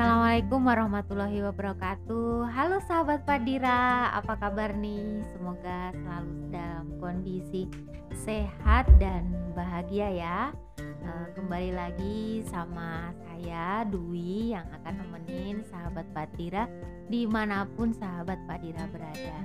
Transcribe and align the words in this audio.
Assalamualaikum 0.00 0.64
warahmatullahi 0.64 1.44
wabarakatuh. 1.44 2.48
Halo 2.48 2.80
sahabat 2.88 3.20
Padira, 3.28 4.08
apa 4.16 4.32
kabar 4.40 4.72
nih? 4.72 5.20
Semoga 5.28 5.92
selalu 5.92 6.48
dalam 6.48 6.88
kondisi 6.96 7.68
sehat 8.16 8.88
dan 8.96 9.28
bahagia 9.52 10.08
ya. 10.08 10.38
Eh, 10.80 11.26
kembali 11.36 11.76
lagi 11.76 12.40
sama 12.48 13.12
saya 13.28 13.84
Dwi 13.92 14.56
yang 14.56 14.64
akan 14.80 15.04
nemenin 15.04 15.68
sahabat 15.68 16.08
Padira 16.16 16.64
di 17.12 17.28
mana 17.28 17.68
pun 17.68 17.92
sahabat 17.92 18.40
Padira 18.48 18.88
berada. 18.88 19.36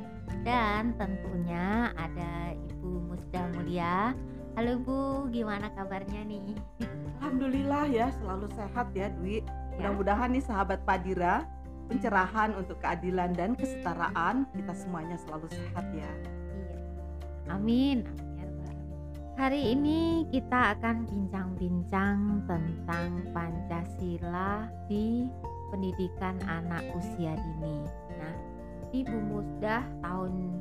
Dan 0.47 0.95
tentunya 0.95 1.91
ada 1.99 2.55
Ibu 2.55 3.11
Musda 3.11 3.43
Mulia. 3.59 4.15
Halo 4.55 4.79
Bu, 4.79 5.27
gimana 5.35 5.67
kabarnya 5.75 6.23
nih? 6.23 6.55
Alhamdulillah 7.19 7.91
ya 7.91 8.07
selalu 8.23 8.47
sehat 8.55 8.87
ya 8.95 9.11
Dwi. 9.19 9.43
Mudah-mudahan 9.79 10.31
nih 10.31 10.43
sahabat 10.43 10.83
Padira 10.87 11.43
pencerahan 11.85 12.57
untuk 12.57 12.81
keadilan 12.81 13.35
dan 13.37 13.53
kesetaraan 13.53 14.49
kita 14.57 14.73
semuanya 14.73 15.17
selalu 15.21 15.47
sehat 15.53 15.85
ya. 15.93 16.11
Iya. 16.23 16.75
Amin. 17.53 17.97
Ya. 18.39 18.47
Hari 19.35 19.75
ini 19.75 20.25
kita 20.31 20.79
akan 20.79 21.05
bincang-bincang 21.05 22.47
tentang 22.49 23.09
Pancasila 23.35 24.65
di 24.87 25.29
pendidikan 25.69 26.39
anak 26.47 26.81
usia 26.95 27.35
dini. 27.35 27.83
Nah, 28.15 28.35
Ibu 28.95 29.17
Musdah 29.27 29.83
tahun 30.01 30.55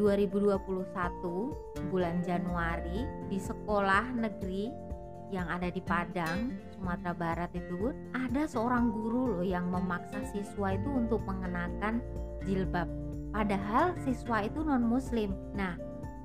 2021 0.00 1.92
bulan 1.92 2.24
Januari 2.24 3.04
di 3.28 3.36
sekolah 3.36 4.16
negeri 4.16 4.89
yang 5.30 5.46
ada 5.46 5.70
di 5.70 5.78
Padang, 5.78 6.58
Sumatera 6.74 7.14
Barat 7.14 7.50
itu 7.54 7.94
ada 8.10 8.44
seorang 8.50 8.90
guru 8.90 9.38
loh 9.38 9.44
yang 9.46 9.70
memaksa 9.70 10.26
siswa 10.34 10.74
itu 10.74 10.90
untuk 10.90 11.22
mengenakan 11.22 12.02
jilbab. 12.44 12.90
Padahal 13.30 13.94
siswa 14.02 14.42
itu 14.42 14.66
non 14.66 14.82
muslim. 14.82 15.30
Nah, 15.54 15.78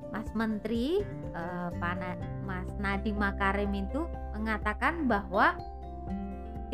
Mas 0.10 0.26
Menteri 0.34 1.06
eh, 1.38 1.70
Mas 2.46 2.70
Nadiem 2.82 3.18
Makarim 3.18 3.72
itu 3.78 4.10
mengatakan 4.34 5.06
bahwa 5.06 5.54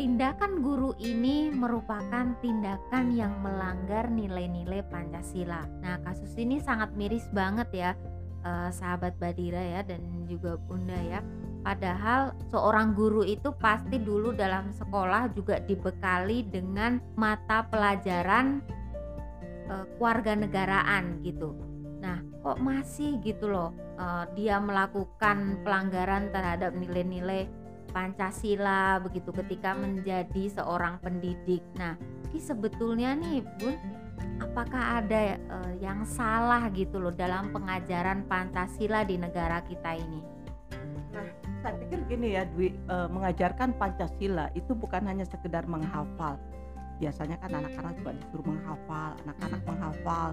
tindakan 0.00 0.64
guru 0.64 0.96
ini 0.96 1.52
merupakan 1.52 2.32
tindakan 2.40 3.12
yang 3.12 3.36
melanggar 3.44 4.08
nilai-nilai 4.08 4.80
Pancasila. 4.88 5.68
Nah, 5.84 6.00
kasus 6.00 6.32
ini 6.40 6.64
sangat 6.64 6.96
miris 6.96 7.28
banget 7.28 7.68
ya, 7.76 7.90
eh, 8.40 8.70
sahabat 8.72 9.20
Badira 9.20 9.60
ya 9.60 9.84
dan 9.84 10.00
juga 10.24 10.56
Bunda 10.56 10.96
ya 10.96 11.20
Padahal 11.62 12.34
seorang 12.50 12.90
guru 12.98 13.22
itu 13.22 13.54
pasti 13.54 14.02
dulu 14.02 14.34
dalam 14.34 14.74
sekolah 14.74 15.30
juga 15.30 15.62
dibekali 15.62 16.42
dengan 16.50 16.98
mata 17.14 17.62
pelajaran 17.70 18.58
e, 19.70 19.74
keluarga 19.94 20.34
negaraan 20.34 21.22
gitu. 21.22 21.54
Nah, 22.02 22.18
kok 22.42 22.58
masih 22.58 23.22
gitu 23.22 23.46
loh 23.46 23.70
e, 23.94 24.06
dia 24.34 24.58
melakukan 24.58 25.62
pelanggaran 25.62 26.34
terhadap 26.34 26.74
nilai-nilai 26.74 27.46
Pancasila 27.92 28.98
begitu 29.04 29.30
ketika 29.30 29.76
menjadi 29.76 30.50
seorang 30.50 30.98
pendidik. 30.98 31.62
Nah, 31.76 31.94
ini 32.32 32.40
sebetulnya 32.40 33.12
nih, 33.14 33.44
Bun, 33.60 33.76
apakah 34.42 35.04
ada 35.04 35.38
e, 35.38 35.56
yang 35.78 36.02
salah 36.02 36.66
gitu 36.74 36.98
loh 36.98 37.14
dalam 37.14 37.54
pengajaran 37.54 38.26
Pancasila 38.26 39.06
di 39.06 39.14
negara 39.14 39.62
kita 39.62 39.94
ini? 39.94 40.31
Saya 41.62 41.78
pikir 41.78 42.00
gini 42.10 42.34
ya, 42.34 42.42
Dwi, 42.42 42.74
e, 42.74 42.96
mengajarkan 43.06 43.78
Pancasila 43.78 44.50
itu 44.58 44.74
bukan 44.74 45.06
hanya 45.06 45.22
sekedar 45.22 45.62
menghafal. 45.70 46.34
Biasanya 46.98 47.38
kan 47.38 47.54
anak-anak 47.54 48.02
juga 48.02 48.12
disuruh 48.18 48.46
menghafal, 48.50 49.14
anak-anak 49.22 49.62
menghafal, 49.62 50.28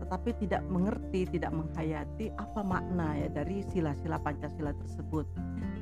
tetapi 0.00 0.30
tidak 0.40 0.64
mengerti, 0.72 1.28
tidak 1.28 1.52
menghayati 1.52 2.32
apa 2.40 2.60
makna 2.64 3.12
ya 3.20 3.28
dari 3.28 3.60
sila-sila 3.68 4.16
Pancasila 4.24 4.72
tersebut. 4.72 5.28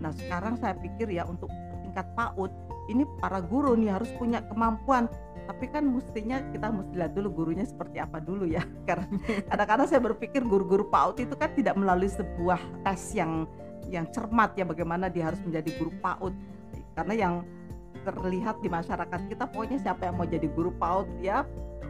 Nah, 0.03 0.11
sekarang 0.11 0.59
saya 0.59 0.75
pikir 0.75 1.15
ya 1.15 1.23
untuk 1.27 1.51
tingkat 1.87 2.07
PAUD 2.19 2.51
ini 2.91 3.07
para 3.23 3.39
guru 3.39 3.79
nih 3.79 3.95
harus 3.95 4.11
punya 4.19 4.43
kemampuan 4.51 5.07
tapi 5.49 5.65
kan 5.73 5.81
mestinya 5.81 6.45
kita 6.53 6.69
mesti 6.69 6.93
lihat 6.93 7.13
dulu 7.17 7.29
gurunya 7.33 7.65
seperti 7.65 7.97
apa 7.97 8.21
dulu 8.21 8.45
ya 8.45 8.61
karena 8.89 9.09
kadang-kadang 9.49 9.87
saya 9.89 10.01
berpikir 10.05 10.45
guru-guru 10.45 10.85
PAUD 10.93 11.25
itu 11.25 11.35
kan 11.41 11.51
tidak 11.57 11.75
melalui 11.81 12.13
sebuah 12.13 12.61
tes 12.85 13.17
yang 13.17 13.49
yang 13.89 14.07
cermat 14.13 14.55
ya 14.57 14.65
bagaimana 14.69 15.09
dia 15.09 15.33
harus 15.33 15.41
menjadi 15.43 15.71
guru 15.81 15.93
PAUD. 16.01 16.35
Karena 16.95 17.15
yang 17.15 17.35
terlihat 18.05 18.63
di 18.65 18.69
masyarakat 18.71 19.21
kita 19.29 19.45
pokoknya 19.51 19.79
siapa 19.83 20.09
yang 20.09 20.17
mau 20.17 20.29
jadi 20.29 20.49
guru 20.49 20.73
PAUD 20.79 21.09
ya 21.21 21.45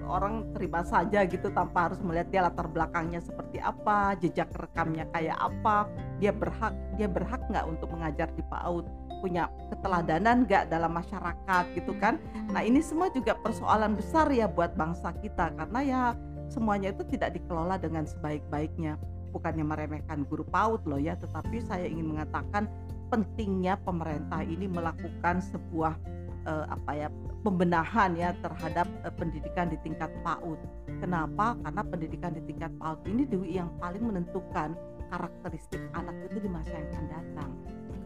orang 0.08 0.48
terima 0.56 0.80
saja 0.82 1.22
gitu 1.28 1.52
tanpa 1.52 1.86
harus 1.86 2.00
melihat 2.00 2.32
dia 2.32 2.40
latar 2.48 2.66
belakangnya 2.66 3.20
seperti 3.20 3.60
apa 3.60 4.16
jejak 4.18 4.48
rekamnya 4.56 5.04
kayak 5.12 5.36
apa. 5.36 5.86
Dia 6.18 6.32
berhak 6.32 6.74
dia 6.96 7.06
berhak 7.06 7.44
nggak 7.46 7.68
untuk 7.68 7.92
mengajar 7.92 8.32
di 8.32 8.42
PAUD? 8.48 8.88
Punya 9.20 9.52
keteladanan 9.68 10.48
nggak 10.48 10.72
dalam 10.72 10.96
masyarakat 10.96 11.64
gitu 11.76 11.92
kan? 12.00 12.16
Nah 12.50 12.64
ini 12.64 12.80
semua 12.80 13.12
juga 13.12 13.36
persoalan 13.36 13.94
besar 13.94 14.32
ya 14.32 14.48
buat 14.48 14.74
bangsa 14.74 15.12
kita 15.20 15.52
karena 15.54 15.80
ya 15.84 16.02
semuanya 16.48 16.96
itu 16.96 17.04
tidak 17.04 17.36
dikelola 17.36 17.76
dengan 17.76 18.08
sebaik-baiknya 18.08 18.96
bukannya 19.30 19.64
meremehkan 19.64 20.24
guru 20.26 20.44
PAUD 20.48 20.88
loh 20.88 21.00
ya, 21.00 21.14
tetapi 21.16 21.62
saya 21.64 21.86
ingin 21.86 22.16
mengatakan 22.16 22.66
pentingnya 23.08 23.80
pemerintah 23.82 24.44
ini 24.44 24.68
melakukan 24.68 25.40
sebuah 25.40 25.96
uh, 26.44 26.64
apa 26.68 26.90
ya 26.96 27.08
pembenahan 27.44 28.16
ya 28.16 28.36
terhadap 28.44 28.88
uh, 29.04 29.12
pendidikan 29.12 29.72
di 29.72 29.78
tingkat 29.84 30.12
PAUD. 30.24 30.60
Kenapa? 30.98 31.54
Karena 31.62 31.82
pendidikan 31.84 32.32
di 32.34 32.42
tingkat 32.44 32.72
PAUD 32.80 33.06
ini 33.08 33.24
yang 33.48 33.70
paling 33.78 34.02
menentukan 34.02 34.74
karakteristik 35.08 35.80
anak 35.96 36.14
itu 36.28 36.44
di 36.44 36.50
masa 36.52 36.76
yang 36.76 36.88
akan 36.92 37.06
datang 37.08 37.50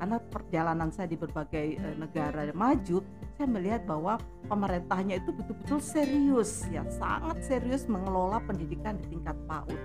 karena 0.03 0.19
perjalanan 0.19 0.91
saya 0.91 1.07
di 1.07 1.15
berbagai 1.15 1.79
e, 1.79 1.87
negara 1.95 2.51
maju 2.59 3.07
saya 3.39 3.47
melihat 3.47 3.87
bahwa 3.87 4.19
pemerintahnya 4.51 5.23
itu 5.23 5.31
betul-betul 5.31 5.79
serius 5.79 6.67
ya 6.75 6.83
sangat 6.91 7.39
serius 7.47 7.87
mengelola 7.87 8.43
pendidikan 8.43 8.99
di 8.99 9.15
tingkat 9.15 9.39
PAUD. 9.47 9.79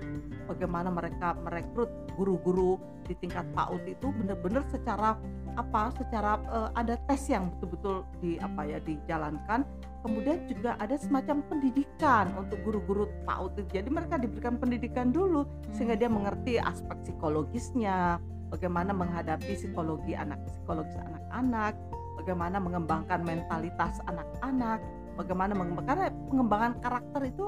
Bagaimana 0.49 0.89
mereka 0.89 1.37
merekrut 1.45 1.93
guru-guru 2.17 2.81
di 3.05 3.13
tingkat 3.21 3.45
PAUD 3.53 3.85
itu 3.85 4.09
benar-benar 4.09 4.65
secara 4.73 5.21
apa 5.53 5.93
secara 5.93 6.41
uh, 6.49 6.69
ada 6.73 6.97
tes 7.05 7.21
yang 7.29 7.53
betul-betul 7.53 8.01
di 8.17 8.41
apa 8.41 8.65
ya 8.65 8.81
dijalankan. 8.81 9.69
Kemudian 10.01 10.49
juga 10.49 10.81
ada 10.81 10.97
semacam 10.97 11.45
pendidikan 11.45 12.33
untuk 12.41 12.57
guru-guru 12.65 13.05
PAUD. 13.21 13.69
Jadi 13.69 13.89
mereka 13.93 14.17
diberikan 14.17 14.57
pendidikan 14.57 15.13
dulu 15.13 15.45
sehingga 15.77 15.93
dia 15.93 16.09
mengerti 16.09 16.57
aspek 16.57 16.97
psikologisnya 17.05 18.17
bagaimana 18.49 18.91
menghadapi 18.95 19.53
psikologi 19.55 20.15
anak 20.15 20.39
psikologis 20.47 20.95
anak-anak, 20.97 21.73
bagaimana 22.19 22.57
mengembangkan 22.59 23.21
mentalitas 23.23 23.99
anak-anak, 24.07 24.79
bagaimana 25.15 25.53
mengembangkan 25.55 26.11
pengembangan 26.31 26.73
karakter 26.79 27.21
itu 27.27 27.45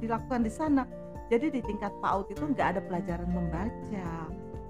dilakukan 0.00 0.42
di 0.44 0.52
sana. 0.52 0.84
Jadi 1.32 1.56
di 1.56 1.60
tingkat 1.64 1.92
PAUD 2.04 2.36
itu 2.36 2.44
nggak 2.44 2.76
ada 2.76 2.80
pelajaran 2.84 3.30
membaca, 3.32 4.10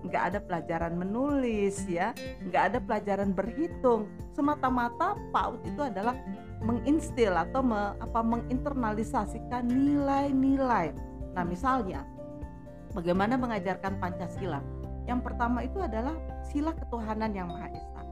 nggak 0.06 0.22
ada 0.30 0.38
pelajaran 0.38 0.94
menulis 0.94 1.82
ya, 1.90 2.14
nggak 2.46 2.62
ada 2.72 2.78
pelajaran 2.78 3.34
berhitung. 3.34 4.06
Semata-mata 4.36 5.18
PAUD 5.34 5.60
itu 5.66 5.82
adalah 5.82 6.14
menginstil 6.62 7.34
atau 7.34 7.60
me, 7.60 7.98
apa 7.98 8.20
menginternalisasikan 8.22 9.66
nilai-nilai. 9.66 10.94
Nah 11.34 11.42
misalnya 11.42 12.06
bagaimana 12.94 13.34
mengajarkan 13.34 13.98
Pancasila 13.98 14.62
yang 15.04 15.20
pertama 15.20 15.60
itu 15.60 15.76
adalah 15.80 16.16
sila 16.48 16.72
ketuhanan 16.72 17.32
yang 17.36 17.48
Maha 17.52 17.68
Esa. 17.72 18.02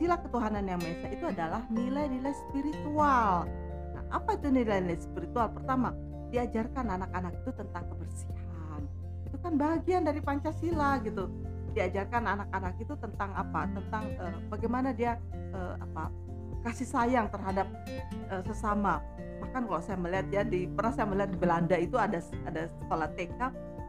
Sila 0.00 0.16
ketuhanan 0.18 0.64
yang 0.64 0.80
Maha 0.80 0.92
Esa 0.96 1.08
itu 1.12 1.24
adalah 1.28 1.62
nilai-nilai 1.68 2.32
spiritual. 2.48 3.44
Nah, 3.92 4.04
apa 4.08 4.40
itu 4.40 4.48
nilai-nilai 4.48 5.00
spiritual? 5.00 5.52
Pertama, 5.52 5.92
diajarkan 6.32 6.96
anak-anak 6.96 7.32
itu 7.44 7.50
tentang 7.52 7.84
kebersihan. 7.92 8.80
Itu 9.28 9.36
kan 9.36 9.52
bagian 9.60 10.08
dari 10.08 10.24
Pancasila 10.24 10.96
gitu. 11.04 11.28
Diajarkan 11.76 12.24
anak-anak 12.24 12.74
itu 12.80 12.94
tentang 12.96 13.36
apa? 13.36 13.68
Tentang 13.68 14.04
uh, 14.16 14.36
bagaimana 14.48 14.96
dia 14.96 15.20
uh, 15.52 15.76
apa? 15.76 16.08
kasih 16.62 16.86
sayang 16.86 17.26
terhadap 17.26 17.66
uh, 18.30 18.42
sesama. 18.46 19.02
Bahkan 19.42 19.66
kalau 19.66 19.82
saya 19.82 19.98
melihat 19.98 20.26
ya 20.30 20.42
di 20.46 20.70
pernah 20.70 20.94
saya 20.94 21.10
melihat 21.10 21.30
di 21.34 21.38
Belanda 21.42 21.74
itu 21.74 21.98
ada 21.98 22.22
ada 22.46 22.70
sekolah 22.86 23.08
TK 23.18 23.40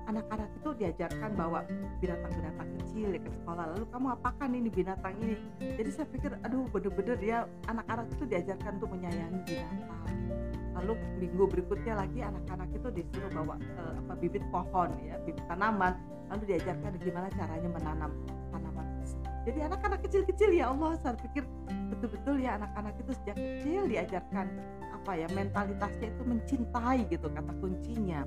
anak-anak 0.08 0.50
itu 0.60 0.70
diajarkan 0.78 1.32
bahwa 1.36 1.60
binatang-binatang 2.00 2.70
kecil 2.82 3.08
ya 3.16 3.22
ke 3.22 3.32
sekolah. 3.42 3.64
Lalu 3.76 3.86
kamu 3.92 4.08
apakan 4.20 4.50
ini 4.54 4.70
binatang 4.70 5.16
ini? 5.24 5.36
Jadi 5.60 5.90
saya 5.92 6.08
pikir 6.10 6.32
aduh 6.44 6.68
bener-bener 6.72 7.18
ya 7.22 7.38
anak-anak 7.72 8.08
itu 8.12 8.24
diajarkan 8.28 8.72
untuk 8.82 8.92
menyayangi 8.92 9.40
binatang. 9.48 10.18
Lalu 10.74 10.94
minggu 11.22 11.44
berikutnya 11.48 11.94
lagi 11.96 12.20
anak-anak 12.20 12.70
itu 12.74 12.88
disuruh 12.92 13.32
bawa 13.32 13.56
uh, 13.80 13.94
apa 14.04 14.14
bibit 14.20 14.44
pohon 14.52 14.90
ya 15.06 15.16
bibit 15.24 15.44
tanaman. 15.48 15.96
Lalu 16.34 16.56
diajarkan 16.56 16.92
gimana 17.00 17.28
caranya 17.32 17.70
menanam 17.70 18.12
tanaman 18.50 18.84
jadi 19.44 19.68
anak-anak 19.68 20.00
kecil-kecil 20.08 20.56
ya 20.56 20.72
Allah 20.72 20.96
saya 21.04 21.20
pikir 21.20 21.44
betul-betul 21.92 22.40
ya 22.40 22.56
anak-anak 22.56 22.96
itu 22.96 23.12
sejak 23.12 23.36
kecil 23.36 23.82
diajarkan 23.92 24.48
apa 24.96 25.12
ya 25.20 25.28
mentalitasnya 25.36 26.08
itu 26.16 26.24
mencintai 26.24 27.00
gitu 27.12 27.28
kata 27.28 27.52
kuncinya 27.60 28.24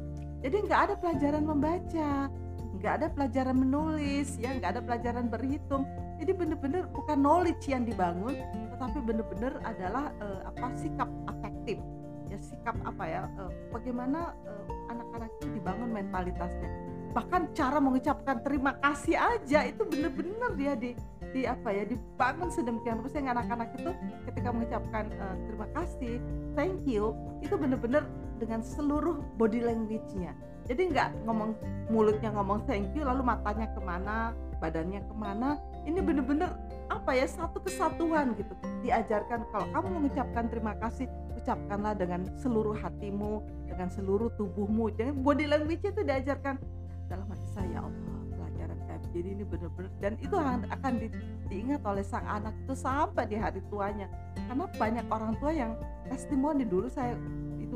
jadi 0.47 0.63
nggak 0.63 0.81
ada 0.87 0.95
pelajaran 0.95 1.43
membaca 1.43 2.31
nggak 2.79 2.93
ada 3.03 3.07
pelajaran 3.11 3.57
menulis 3.67 4.39
ya 4.39 4.55
nggak 4.55 4.79
ada 4.79 4.83
pelajaran 4.85 5.27
berhitung. 5.27 5.83
Jadi 6.23 6.33
bener-bener 6.33 6.87
bukan 6.95 7.19
knowledge 7.19 7.67
yang 7.67 7.83
dibangun 7.83 8.39
tetapi 8.79 9.03
bener-bener 9.03 9.59
adalah 9.67 10.15
uh, 10.23 10.47
apa 10.47 10.71
sikap 10.79 11.11
afektif. 11.27 11.83
Ya 12.31 12.39
sikap 12.39 12.79
apa 12.87 13.05
ya 13.11 13.23
uh, 13.43 13.51
bagaimana 13.75 14.39
uh, 14.47 14.67
anak-anak 14.95 15.35
itu 15.43 15.59
dibangun 15.59 15.91
mentalitasnya. 15.91 16.71
Bahkan 17.11 17.51
cara 17.51 17.83
mengucapkan 17.83 18.39
terima 18.47 18.79
kasih 18.79 19.19
aja 19.19 19.67
itu 19.67 19.83
bener-bener 19.83 20.55
dia 20.55 20.79
di 20.79 20.95
di 21.35 21.43
apa 21.43 21.75
ya 21.75 21.83
dibangun 21.91 22.55
sedemikian 22.55 23.03
rupa 23.03 23.11
sehingga 23.11 23.35
anak-anak 23.35 23.75
itu 23.83 23.91
ketika 24.31 24.49
mengucapkan 24.55 25.11
uh, 25.19 25.35
terima 25.51 25.67
kasih 25.75 26.23
thank 26.55 26.87
you 26.87 27.19
itu 27.43 27.59
bener-bener 27.59 28.07
dengan 28.37 28.61
seluruh 28.61 29.21
body 29.41 29.65
language-nya. 29.65 30.37
Jadi 30.67 30.91
nggak 30.91 31.27
ngomong 31.27 31.55
mulutnya 31.89 32.35
ngomong 32.35 32.67
thank 32.67 32.91
you 32.99 33.07
lalu 33.07 33.23
matanya 33.23 33.71
ke 33.71 33.79
mana 33.79 34.35
badannya 34.59 35.05
ke 35.05 35.15
mana 35.15 35.61
ini 35.85 36.01
bener-bener 36.03 36.51
apa 36.91 37.15
ya 37.15 37.27
satu 37.29 37.63
kesatuan 37.63 38.35
gitu. 38.35 38.51
Diajarkan 38.83 39.47
kalau 39.55 39.67
kamu 39.71 39.89
mengucapkan 40.03 40.51
terima 40.51 40.75
kasih 40.83 41.07
ucapkanlah 41.39 41.95
dengan 41.95 42.27
seluruh 42.43 42.75
hatimu 42.75 43.47
dengan 43.71 43.87
seluruh 43.87 44.35
tubuhmu. 44.35 44.91
Jadi 44.99 45.15
body 45.15 45.47
language 45.47 45.87
itu 45.87 46.03
diajarkan 46.03 46.59
dalam 47.07 47.27
hati 47.31 47.47
saya 47.55 47.79
ya 47.79 47.81
Allah 47.87 48.19
pelajaran 48.35 48.79
kayak 48.91 49.03
jadi 49.15 49.29
ini 49.39 49.45
benar-benar 49.47 49.93
dan 50.03 50.13
itu 50.19 50.35
akan 50.43 50.93
di, 50.99 51.09
diingat 51.47 51.83
oleh 51.87 52.03
sang 52.03 52.27
anak 52.27 52.55
itu 52.67 52.75
sampai 52.75 53.25
di 53.31 53.37
hari 53.39 53.63
tuanya. 53.71 54.11
Karena 54.51 54.67
banyak 54.75 55.07
orang 55.07 55.39
tua 55.39 55.55
yang 55.55 55.79
testimoni 56.11 56.67
dulu 56.67 56.91
saya 56.91 57.15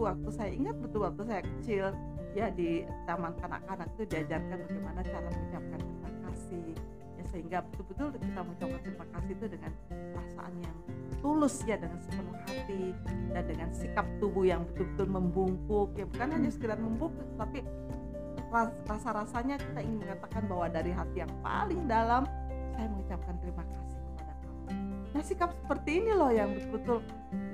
itu 0.01 0.09
waktu. 0.09 0.29
Saya 0.33 0.51
ingat 0.57 0.77
betul 0.81 1.01
waktu 1.05 1.23
saya 1.29 1.43
kecil 1.45 1.87
ya 2.33 2.47
di 2.49 2.89
taman 3.05 3.37
kanak-kanak 3.37 3.85
itu 3.99 4.03
diajarkan 4.09 4.57
bagaimana 4.65 5.01
cara 5.05 5.29
mengucapkan 5.29 5.79
terima 5.85 6.11
kasih. 6.25 6.69
Ya 7.21 7.25
sehingga 7.29 7.59
betul-betul 7.69 8.07
kita 8.17 8.41
mengucapkan 8.41 8.81
terima 8.81 9.07
kasih 9.13 9.33
itu 9.37 9.47
dengan 9.53 9.73
perasaan 9.93 10.55
yang 10.65 10.77
tulus 11.21 11.55
ya 11.69 11.77
dengan 11.77 12.01
sepenuh 12.01 12.37
hati 12.49 12.85
dan 13.37 13.45
dengan 13.45 13.69
sikap 13.77 14.07
tubuh 14.25 14.45
yang 14.49 14.65
betul-betul 14.73 15.09
membungkuk. 15.13 15.89
Ya 16.01 16.09
bukan 16.09 16.29
hanya 16.33 16.49
sekedar 16.49 16.81
membungkuk 16.81 17.29
tapi 17.37 17.61
rasa-rasanya 18.89 19.61
kita 19.61 19.85
ingin 19.85 20.01
mengatakan 20.01 20.49
bahwa 20.49 20.67
dari 20.73 20.97
hati 20.97 21.23
yang 21.23 21.33
paling 21.45 21.85
dalam 21.85 22.25
saya 22.73 22.89
mengucapkan 22.89 23.37
terima 23.45 23.63
kasih. 23.69 24.00
Nah 25.11 25.23
sikap 25.23 25.51
seperti 25.65 26.03
ini 26.03 26.13
loh 26.15 26.31
yang 26.31 26.55
betul-betul. 26.55 27.03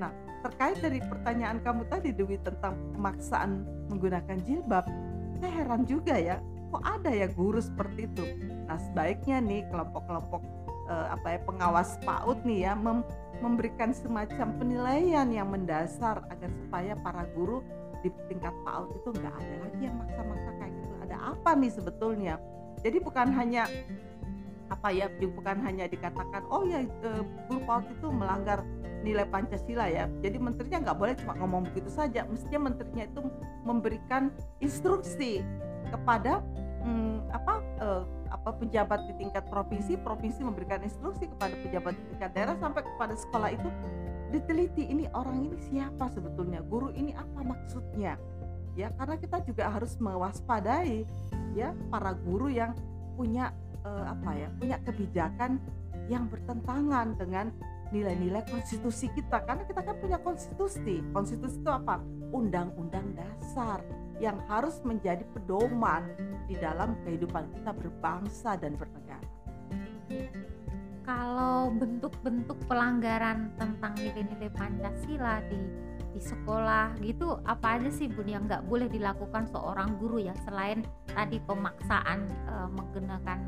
Nah 0.00 0.12
terkait 0.44 0.78
dari 0.78 1.00
pertanyaan 1.02 1.58
kamu 1.64 1.88
tadi 1.90 2.12
Dewi 2.12 2.38
tentang 2.44 2.76
pemaksaan 2.94 3.66
menggunakan 3.90 4.38
jilbab, 4.46 4.86
saya 5.42 5.52
heran 5.52 5.82
juga 5.88 6.14
ya, 6.14 6.38
kok 6.70 6.84
ada 6.84 7.10
ya 7.10 7.26
guru 7.32 7.58
seperti 7.58 8.06
itu. 8.06 8.24
Nah 8.68 8.78
sebaiknya 8.78 9.42
nih 9.42 9.66
kelompok-kelompok 9.72 10.42
eh, 10.90 11.06
apa 11.10 11.26
ya 11.36 11.38
pengawas 11.42 11.98
PAUD 12.06 12.38
nih 12.46 12.70
ya 12.70 12.72
mem 12.78 13.02
memberikan 13.44 13.92
semacam 13.92 14.48
penilaian 14.56 15.28
yang 15.28 15.52
mendasar 15.52 16.24
agar 16.32 16.48
supaya 16.48 16.96
para 17.04 17.28
guru 17.36 17.60
di 18.00 18.08
tingkat 18.32 18.54
PAUD 18.64 18.88
itu 18.96 19.08
nggak 19.12 19.34
ada 19.34 19.54
lagi 19.60 19.80
yang 19.84 19.96
maksa-maksa 20.00 20.50
kayak 20.56 20.72
gitu 20.72 20.94
ada 21.04 21.16
apa 21.36 21.50
nih 21.52 21.72
sebetulnya 21.72 22.34
jadi 22.80 22.98
bukan 23.02 23.28
hanya 23.36 23.68
apa 24.66 24.88
ya 24.90 25.06
bukan 25.20 25.62
hanya 25.62 25.86
dikatakan 25.86 26.42
oh 26.50 26.66
ya 26.66 26.82
guru 27.46 27.60
PAUD 27.66 27.86
itu 27.90 28.08
melanggar 28.10 28.66
nilai 29.06 29.26
Pancasila 29.30 29.86
ya. 29.86 30.10
Jadi 30.18 30.36
menterinya 30.42 30.90
nggak 30.90 30.98
boleh 30.98 31.14
cuma 31.22 31.38
ngomong 31.38 31.70
begitu 31.70 31.90
saja 31.94 32.26
mestinya 32.26 32.66
menterinya 32.66 33.06
itu 33.06 33.22
memberikan 33.62 34.34
instruksi 34.58 35.46
kepada 35.94 36.42
hmm, 36.82 37.30
apa 37.30 37.62
eh, 37.78 38.02
apa 38.34 38.50
pejabat 38.58 39.06
di 39.06 39.14
tingkat 39.22 39.46
provinsi 39.46 39.94
provinsi 40.02 40.42
memberikan 40.42 40.82
instruksi 40.82 41.30
kepada 41.30 41.54
pejabat 41.62 41.94
di 41.94 42.04
tingkat 42.14 42.30
daerah 42.34 42.56
sampai 42.58 42.82
kepada 42.82 43.14
sekolah 43.14 43.54
itu 43.54 43.68
diteliti 44.34 44.90
ini 44.90 45.06
orang 45.14 45.46
ini 45.46 45.58
siapa 45.70 46.10
sebetulnya? 46.10 46.58
Guru 46.66 46.90
ini 46.98 47.14
apa 47.14 47.46
maksudnya? 47.46 48.18
Ya 48.74 48.90
karena 48.98 49.16
kita 49.16 49.40
juga 49.46 49.70
harus 49.70 49.96
mewaspadai 50.02 51.06
ya 51.54 51.72
para 51.88 52.12
guru 52.12 52.50
yang 52.50 52.76
punya 53.16 53.54
eh, 53.86 54.04
apa 54.10 54.30
ya 54.34 54.48
punya 54.58 54.76
kebijakan 54.82 55.62
yang 56.10 56.26
bertentangan 56.26 57.14
dengan 57.18 57.54
nilai-nilai 57.94 58.42
konstitusi 58.50 59.10
kita. 59.14 59.42
Karena 59.46 59.62
kita 59.66 59.82
kan 59.82 59.96
punya 59.98 60.18
konstitusi. 60.18 61.02
Konstitusi 61.14 61.62
itu 61.62 61.70
apa? 61.70 62.02
Undang-undang 62.34 63.14
dasar 63.14 63.82
yang 64.18 64.40
harus 64.48 64.80
menjadi 64.82 65.22
pedoman 65.36 66.08
di 66.48 66.56
dalam 66.56 66.96
kehidupan 67.04 67.52
kita 67.52 67.70
berbangsa 67.74 68.56
dan 68.58 68.74
bernegara. 68.78 69.28
Kalau 71.06 71.70
bentuk-bentuk 71.70 72.58
pelanggaran 72.66 73.54
tentang 73.54 73.94
nilai-nilai 73.94 74.50
Pancasila 74.50 75.38
di 75.46 75.86
di 76.16 76.24
sekolah 76.24 76.96
gitu 77.04 77.36
apa 77.44 77.76
aja 77.76 77.92
sih 77.92 78.08
bun 78.08 78.24
yang 78.24 78.48
nggak 78.48 78.64
boleh 78.64 78.88
dilakukan 78.88 79.44
seorang 79.52 80.00
guru 80.00 80.18
ya? 80.18 80.32
Selain 80.48 80.80
tadi 81.12 81.36
pemaksaan 81.44 82.24
e, 82.26 82.54
menggunakan 82.72 83.38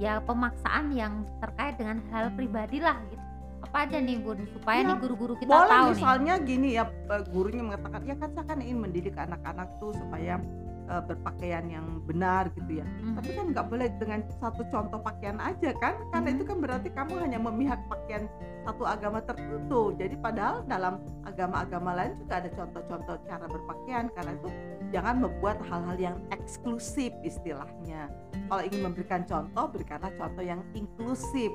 ya 0.00 0.24
pemaksaan 0.24 0.96
yang 0.96 1.28
terkait 1.44 1.76
dengan 1.76 2.00
hal 2.08 2.32
pribadi 2.32 2.80
lah 2.80 2.96
gitu. 3.12 3.20
Apa 3.60 3.84
aja 3.84 4.00
nih 4.00 4.16
bun 4.24 4.48
supaya 4.56 4.80
ya, 4.80 4.88
nih 4.88 4.96
guru-guru 5.04 5.36
kita 5.36 5.52
boleh 5.52 5.68
tahu 5.68 5.88
misalnya 5.92 6.34
nih. 6.40 6.46
gini 6.48 6.68
ya 6.80 6.84
gurunya 7.28 7.60
mengatakan 7.60 8.00
ya 8.08 8.16
kan 8.16 8.32
saya 8.32 8.44
kan 8.48 8.58
ingin 8.64 8.80
mendidik 8.80 9.14
anak-anak 9.20 9.68
tuh 9.76 9.92
supaya 9.92 10.40
uh, 10.90 11.02
berpakaian 11.06 11.64
yang 11.70 12.02
benar 12.04 12.50
gitu 12.58 12.82
ya. 12.82 12.86
Hmm. 12.86 13.14
Tapi 13.16 13.30
kan 13.38 13.46
nggak 13.54 13.66
boleh 13.70 13.88
dengan 13.96 14.20
satu 14.42 14.66
contoh 14.68 14.98
pakaian 14.98 15.38
aja 15.38 15.70
kan? 15.78 15.94
Karena 16.10 16.28
hmm. 16.28 16.36
itu 16.36 16.44
kan 16.44 16.56
berarti 16.58 16.88
kamu 16.90 17.14
hanya 17.22 17.38
memihak 17.38 17.80
pakaian 17.86 18.26
satu 18.66 18.84
agama 18.84 19.22
tertentu. 19.22 19.94
Jadi 19.94 20.18
padahal 20.18 20.66
dalam 20.66 20.98
agama-agama 21.24 21.94
lain 21.94 22.12
juga 22.18 22.42
ada 22.42 22.50
contoh-contoh 22.50 23.16
cara 23.24 23.46
berpakaian. 23.46 24.10
Karena 24.12 24.32
itu 24.34 24.48
jangan 24.90 25.16
membuat 25.22 25.62
hal-hal 25.70 25.96
yang 25.96 26.16
eksklusif 26.34 27.14
istilahnya. 27.22 28.10
Kalau 28.50 28.62
ingin 28.66 28.82
memberikan 28.90 29.22
contoh, 29.22 29.70
berikanlah 29.70 30.10
contoh 30.18 30.42
yang 30.42 30.60
inklusif. 30.74 31.54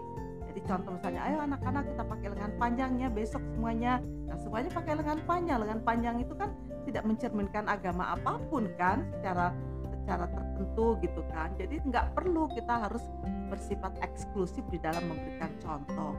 Jadi 0.56 0.72
contoh 0.72 0.96
misalnya, 0.96 1.22
ayo 1.28 1.38
anak-anak 1.44 1.84
kita 1.84 2.04
pakai 2.08 2.28
lengan 2.32 2.52
panjangnya 2.56 3.08
besok 3.12 3.44
semuanya. 3.52 4.00
Nah 4.24 4.40
semuanya 4.40 4.72
pakai 4.72 4.94
lengan 4.96 5.20
panjang. 5.28 5.60
Lengan 5.60 5.82
panjang 5.84 6.16
itu 6.24 6.32
kan 6.32 6.56
tidak 6.86 7.04
mencerminkan 7.04 7.66
agama 7.68 8.14
apa 8.16 8.38
pun 8.50 8.70
kan 8.78 9.04
secara 9.18 9.52
secara 10.06 10.30
tertentu 10.30 10.96
gitu 11.02 11.22
kan. 11.34 11.50
Jadi 11.58 11.82
nggak 11.82 12.14
perlu 12.14 12.46
kita 12.54 12.88
harus 12.88 13.02
bersifat 13.50 13.98
eksklusif 14.06 14.62
di 14.70 14.78
dalam 14.78 15.02
memberikan 15.10 15.50
contoh. 15.60 16.14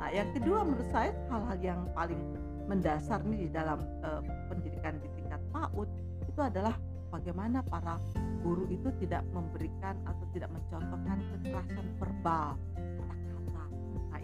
Nah 0.00 0.08
yang 0.12 0.28
kedua 0.32 0.64
menurut 0.64 0.88
saya 0.88 1.12
hal-hal 1.28 1.58
yang 1.60 1.80
paling 1.92 2.20
mendasar 2.66 3.22
nih 3.28 3.46
di 3.46 3.50
dalam 3.52 3.78
uh, 4.02 4.20
pendidikan 4.50 4.98
di 4.98 5.08
tingkat 5.20 5.38
PAUD 5.54 5.88
itu 6.26 6.40
adalah 6.42 6.74
bagaimana 7.12 7.62
para 7.62 8.00
guru 8.42 8.66
itu 8.68 8.90
tidak 9.00 9.22
memberikan 9.30 9.94
atau 10.04 10.24
tidak 10.34 10.50
mencontohkan 10.52 11.18
kekerasan 11.32 11.86
verbal 11.96 12.58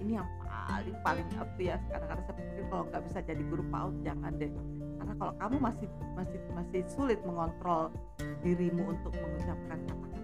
ini 0.02 0.18
yang 0.18 0.28
paling 0.42 0.96
paling 1.06 1.28
apa 1.38 1.58
ya. 1.62 1.76
Kadang-kadang 1.88 2.24
saya 2.26 2.36
pikir 2.36 2.64
kalau 2.68 2.84
nggak 2.90 3.02
bisa 3.06 3.18
jadi 3.22 3.42
guru 3.46 3.64
PAUD 3.70 3.94
jangan 4.02 4.32
deh. 4.36 4.52
Karena 4.98 5.12
kalau 5.18 5.32
kamu 5.38 5.56
masih 5.62 5.88
masih 6.18 6.38
masih 6.54 6.80
sulit 6.90 7.20
mengontrol 7.22 7.94
dirimu 8.42 8.90
untuk 8.90 9.14
mengucapkan 9.14 9.78
kata-kata 9.86 10.18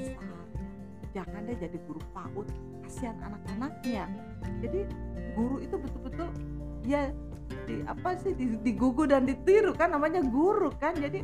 kotor 0.00 0.38
jangan 1.10 1.40
deh 1.46 1.58
jadi 1.58 1.78
guru 1.86 2.02
PAUD. 2.14 2.46
Kasihan 2.86 3.16
anak-anaknya. 3.22 4.04
Jadi 4.62 4.80
guru 5.34 5.62
itu 5.62 5.76
betul-betul 5.78 6.28
ya 6.86 7.10
di 7.66 7.82
apa 7.86 8.14
sih 8.18 8.34
digugu 8.62 9.10
dan 9.10 9.26
ditiru 9.26 9.74
kan 9.74 9.94
namanya 9.94 10.22
guru 10.22 10.70
kan. 10.78 10.94
Jadi 10.98 11.22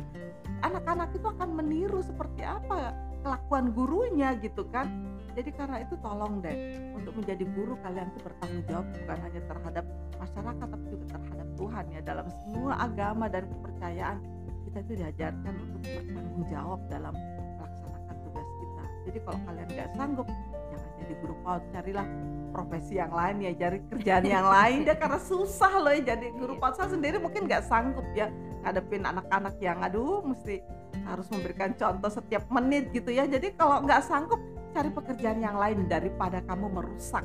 anak-anak 0.63 1.15
itu 1.15 1.27
akan 1.27 1.49
meniru 1.55 1.99
seperti 2.03 2.43
apa 2.43 2.95
kelakuan 3.23 3.75
gurunya 3.75 4.37
gitu 4.39 4.63
kan 4.71 5.16
jadi 5.37 5.53
karena 5.53 5.77
itu 5.85 5.93
tolong 6.01 6.41
deh 6.41 6.57
untuk 6.97 7.13
menjadi 7.13 7.45
guru 7.53 7.77
kalian 7.85 8.09
itu 8.09 8.19
bertanggung 8.25 8.63
jawab 8.65 8.85
bukan 8.89 9.17
hanya 9.21 9.41
terhadap 9.45 9.85
masyarakat 10.17 10.65
tapi 10.65 10.85
juga 10.89 11.05
terhadap 11.13 11.47
Tuhan 11.53 11.85
ya. 11.93 12.01
Dalam 12.01 12.27
semua 12.33 12.73
agama 12.81 13.25
dan 13.29 13.43
kepercayaan 13.45 14.17
kita 14.65 14.77
itu 14.81 14.93
diajarkan 14.97 15.53
untuk 15.61 15.81
bertanggung 15.85 16.43
jawab 16.49 16.79
dalam 16.89 17.13
melaksanakan 17.61 18.15
tugas 18.25 18.49
kita. 18.57 18.83
Jadi 19.05 19.17
kalau 19.21 19.39
kalian 19.45 19.67
nggak 19.69 19.89
sanggup 19.93 20.27
jangan 20.73 20.89
jadi 21.05 21.13
guru 21.21 21.35
PAUD 21.45 21.63
carilah 21.69 22.07
profesi 22.49 22.93
yang 22.97 23.13
lain 23.13 23.35
ya 23.37 23.51
cari 23.53 23.77
kerjaan 23.93 24.23
yang 24.25 24.47
lain 24.57 24.77
deh 24.89 24.97
karena 24.97 25.19
susah 25.21 25.73
loh 25.77 25.93
ya 25.93 26.01
jadi 26.17 26.27
guru 26.33 26.57
PAUD 26.57 26.73
saya 26.81 26.89
sendiri 26.89 27.21
mungkin 27.21 27.45
nggak 27.45 27.61
sanggup 27.69 28.09
ya 28.17 28.33
ngadepin 28.65 29.05
anak-anak 29.05 29.53
yang 29.61 29.85
aduh 29.85 30.25
mesti 30.25 30.65
harus 31.05 31.29
memberikan 31.29 31.77
contoh 31.77 32.09
setiap 32.09 32.41
menit 32.49 32.89
gitu 32.89 33.13
ya. 33.13 33.29
Jadi 33.29 33.53
kalau 33.53 33.85
nggak 33.85 34.01
sanggup 34.01 34.41
cari 34.73 34.89
pekerjaan 34.91 35.39
yang 35.39 35.55
lain 35.55 35.85
daripada 35.87 36.43
kamu 36.43 36.71
merusak 36.71 37.23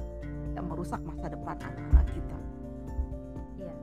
dan 0.52 0.64
merusak 0.68 1.00
masa 1.02 1.32
depan 1.32 1.56
anak-anak 1.58 2.06
kita. 2.12 2.36
Iya. 3.58 3.74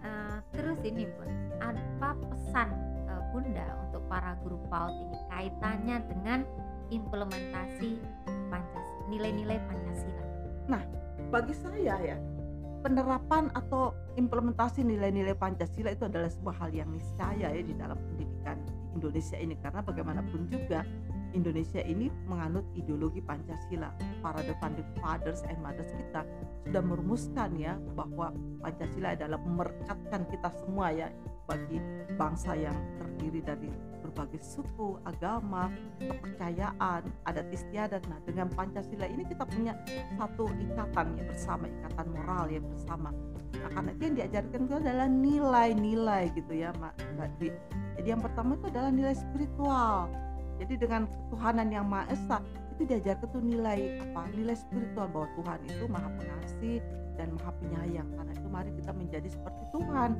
Uh, 0.00 0.38
terus 0.56 0.78
ini 0.82 1.04
pun 1.18 1.28
apa 1.60 2.16
pesan 2.16 2.68
uh, 3.06 3.22
Bunda 3.30 3.66
untuk 3.88 4.02
para 4.08 4.34
guru 4.40 4.58
PAUD 4.72 4.94
ini 4.96 5.18
kaitannya 5.28 5.96
dengan 6.08 6.40
implementasi 6.90 8.00
Pancasila, 8.50 9.04
nilai-nilai 9.06 9.58
Pancasila? 9.68 10.24
Nah, 10.66 10.82
bagi 11.30 11.54
saya 11.54 11.94
ya 12.02 12.18
penerapan 12.80 13.52
atau 13.52 13.92
implementasi 14.16 14.80
nilai-nilai 14.82 15.36
Pancasila 15.36 15.92
itu 15.92 16.08
adalah 16.08 16.32
sebuah 16.32 16.56
hal 16.64 16.70
yang 16.72 16.88
niscaya 16.88 17.52
ya 17.52 17.62
di 17.62 17.76
dalam 17.76 17.96
pendidikan 17.96 18.56
Indonesia 18.96 19.36
ini 19.36 19.54
karena 19.60 19.84
bagaimanapun 19.84 20.48
juga 20.48 20.82
Indonesia 21.32 21.80
ini 21.84 22.10
menganut 22.26 22.66
ideologi 22.74 23.22
Pancasila. 23.22 23.94
Para 24.20 24.42
the 24.42 24.54
founding 24.58 24.86
fathers 24.98 25.42
and 25.46 25.58
mothers 25.62 25.90
kita 25.94 26.26
sudah 26.66 26.82
merumuskan 26.82 27.54
ya 27.56 27.78
bahwa 27.94 28.34
Pancasila 28.60 29.14
adalah 29.14 29.38
merekatkan 29.42 30.26
kita 30.28 30.48
semua 30.62 30.90
ya 30.90 31.08
bagi 31.46 31.78
bangsa 32.14 32.54
yang 32.54 32.76
terdiri 32.98 33.40
dari 33.42 33.70
berbagai 34.00 34.42
suku, 34.42 34.98
agama, 35.06 35.70
kepercayaan, 36.02 37.06
adat 37.26 37.46
istiadat. 37.54 38.02
Nah, 38.10 38.18
dengan 38.26 38.50
Pancasila 38.50 39.06
ini 39.06 39.22
kita 39.28 39.46
punya 39.46 39.76
satu 40.18 40.50
ikatan 40.50 41.14
ya 41.14 41.24
bersama, 41.30 41.64
ikatan 41.70 42.06
moral 42.10 42.44
ya 42.50 42.60
bersama. 42.64 43.10
Nah, 43.60 43.70
karena 43.70 43.90
itu 43.92 44.02
yang 44.08 44.16
diajarkan 44.18 44.60
itu 44.66 44.74
adalah 44.80 45.06
nilai-nilai 45.06 46.24
gitu 46.34 46.52
ya, 46.54 46.74
Mbak 46.74 47.28
Dwi. 47.38 47.50
Jadi 48.00 48.08
yang 48.08 48.22
pertama 48.24 48.56
itu 48.56 48.66
adalah 48.72 48.90
nilai 48.90 49.14
spiritual. 49.14 50.08
Jadi 50.60 50.74
dengan 50.76 51.08
ketuhanan 51.08 51.72
yang 51.72 51.88
Maha 51.88 52.12
Esa 52.12 52.38
itu 52.76 52.84
diajarkan 52.84 53.28
tuh 53.32 53.40
nilai 53.40 53.96
apa? 54.04 54.28
Nilai 54.36 54.56
spiritual 54.56 55.08
bahwa 55.08 55.28
Tuhan 55.40 55.58
itu 55.64 55.84
Maha 55.88 56.08
Pengasih 56.20 56.78
dan 57.16 57.32
Maha 57.40 57.52
Penyayang. 57.56 58.08
Karena 58.12 58.32
itu 58.36 58.48
mari 58.52 58.70
kita 58.76 58.92
menjadi 58.92 59.28
seperti 59.32 59.62
Tuhan. 59.72 60.10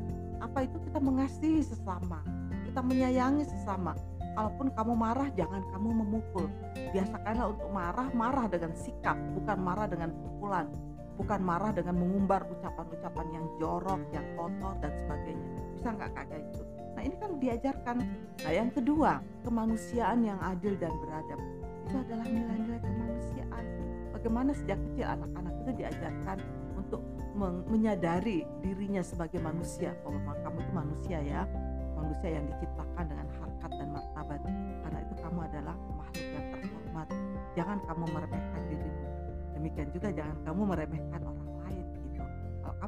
Apa 0.40 0.64
itu 0.64 0.76
kita 0.80 0.98
mengasihi 0.98 1.60
sesama 1.60 2.24
kita 2.70 2.86
menyayangi 2.86 3.44
sesama. 3.50 3.98
Kalaupun 4.38 4.70
kamu 4.78 4.94
marah, 4.94 5.26
jangan 5.34 5.58
kamu 5.74 5.90
memukul. 5.90 6.46
Biasakanlah 6.94 7.50
untuk 7.50 7.68
marah, 7.74 8.08
marah 8.14 8.46
dengan 8.46 8.70
sikap, 8.78 9.18
bukan 9.34 9.58
marah 9.58 9.90
dengan 9.90 10.14
pukulan, 10.14 10.70
bukan 11.18 11.42
marah 11.42 11.74
dengan 11.74 11.98
mengumbar 11.98 12.46
ucapan-ucapan 12.46 13.26
yang 13.34 13.44
jorok, 13.58 14.00
yang 14.14 14.22
kotor 14.38 14.78
dan 14.78 14.94
sebagainya. 15.02 15.50
Bisa 15.74 15.88
nggak 15.98 16.10
kayak 16.14 16.46
itu? 16.46 16.62
Nah 17.00 17.08
ini 17.08 17.16
kan 17.16 17.32
diajarkan. 17.40 17.96
Nah 18.44 18.52
yang 18.52 18.68
kedua, 18.76 19.24
kemanusiaan 19.40 20.20
yang 20.20 20.36
adil 20.44 20.76
dan 20.76 20.92
beradab. 21.00 21.40
Itu 21.88 21.96
adalah 21.96 22.28
nilai-nilai 22.28 22.76
kemanusiaan. 22.76 23.64
Bagaimana 24.12 24.52
sejak 24.52 24.76
kecil 24.76 25.08
anak-anak 25.08 25.54
itu 25.64 25.70
diajarkan 25.80 26.38
untuk 26.76 27.00
menyadari 27.72 28.44
dirinya 28.60 29.00
sebagai 29.00 29.40
manusia 29.40 29.96
bahwa 30.04 30.36
kamu 30.44 30.58
itu 30.60 30.72
manusia 30.76 31.18
ya 31.24 31.40
manusia 31.96 32.36
yang 32.36 32.44
diciptakan 32.52 33.04
dengan 33.08 33.28
harkat 33.32 33.70
dan 33.80 33.88
martabat 33.96 34.40
karena 34.84 34.98
itu 35.00 35.14
kamu 35.24 35.38
adalah 35.48 35.76
makhluk 35.96 36.26
yang 36.36 36.46
terhormat 36.52 37.08
jangan 37.56 37.78
kamu 37.86 38.04
meremehkan 38.12 38.62
dirimu 38.66 39.06
demikian 39.56 39.88
juga 39.94 40.08
jangan 40.10 40.36
kamu 40.42 40.62
meremehkan 40.74 41.20
orang 41.22 41.39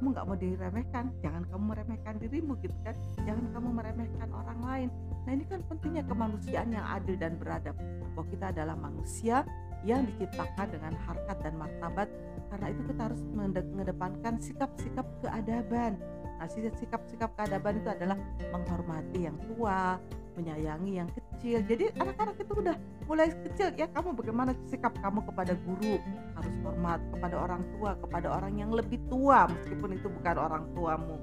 kamu 0.02 0.18
nggak 0.18 0.26
mau 0.26 0.34
diremehkan 0.34 1.04
jangan 1.22 1.42
kamu 1.46 1.62
meremehkan 1.62 2.14
dirimu 2.18 2.58
gitu 2.58 2.74
kan. 2.82 2.98
Jangan 3.22 3.54
kamu 3.54 3.68
meremehkan 3.70 4.28
orang 4.34 4.60
lain. 4.66 4.88
Nah 5.22 5.30
ini 5.30 5.44
kan 5.46 5.62
pentingnya 5.70 6.02
kemanusiaan 6.10 6.74
yang 6.74 6.82
adil 6.90 7.14
dan 7.14 7.38
beradab. 7.38 7.78
Bahwa 7.78 8.26
kita 8.26 8.50
adalah 8.50 8.74
manusia 8.74 9.46
yang 9.86 10.02
diciptakan 10.10 10.74
dengan 10.74 10.98
harkat 11.06 11.38
dan 11.46 11.54
martabat. 11.54 12.10
Karena 12.50 12.66
itu 12.74 12.82
kita 12.90 13.00
harus 13.14 13.22
mengedepankan 13.30 14.34
sikap-sikap 14.42 15.06
keadaban. 15.22 15.94
Nah, 16.42 16.50
sikap-sikap 16.50 17.30
keadaban 17.38 17.78
itu 17.78 17.86
adalah 17.94 18.18
menghormati 18.50 19.30
yang 19.30 19.38
tua, 19.54 20.02
menyayangi 20.34 20.98
yang 20.98 21.06
kecil. 21.14 21.21
Jadi 21.42 21.90
anak-anak 21.98 22.38
itu 22.38 22.52
udah 22.54 22.76
mulai 23.10 23.34
kecil 23.34 23.74
ya 23.74 23.90
kamu 23.90 24.14
bagaimana 24.14 24.54
sikap 24.70 24.94
kamu 25.02 25.26
kepada 25.26 25.58
guru 25.66 25.98
harus 26.38 26.54
hormat 26.62 27.02
kepada 27.10 27.36
orang 27.36 27.62
tua, 27.74 27.98
kepada 27.98 28.28
orang 28.30 28.54
yang 28.54 28.70
lebih 28.70 29.02
tua 29.10 29.50
meskipun 29.50 29.98
itu 29.98 30.06
bukan 30.06 30.36
orang 30.38 30.64
tuamu. 30.78 31.18